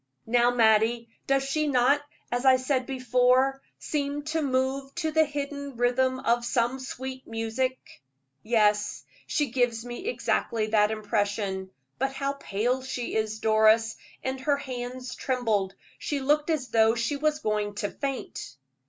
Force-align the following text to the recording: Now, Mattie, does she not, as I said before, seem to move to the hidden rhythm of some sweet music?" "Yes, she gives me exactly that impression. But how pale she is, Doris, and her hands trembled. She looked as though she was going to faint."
Now, 0.25 0.49
Mattie, 0.49 1.09
does 1.27 1.43
she 1.43 1.67
not, 1.67 2.01
as 2.31 2.43
I 2.43 2.55
said 2.55 2.87
before, 2.87 3.61
seem 3.77 4.23
to 4.23 4.41
move 4.41 4.95
to 4.95 5.11
the 5.11 5.25
hidden 5.25 5.77
rhythm 5.77 6.17
of 6.21 6.43
some 6.43 6.79
sweet 6.79 7.27
music?" 7.27 7.77
"Yes, 8.41 9.03
she 9.27 9.51
gives 9.51 9.85
me 9.85 10.07
exactly 10.07 10.65
that 10.65 10.89
impression. 10.89 11.69
But 11.99 12.13
how 12.13 12.33
pale 12.33 12.81
she 12.81 13.13
is, 13.13 13.37
Doris, 13.37 13.95
and 14.23 14.39
her 14.39 14.57
hands 14.57 15.13
trembled. 15.13 15.75
She 15.99 16.19
looked 16.19 16.49
as 16.49 16.69
though 16.69 16.95
she 16.95 17.15
was 17.15 17.37
going 17.37 17.75
to 17.75 17.91
faint." 17.91 18.55